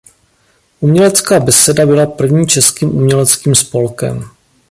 [0.79, 4.29] Umělecká beseda byla prvním českým uměleckým spolkem.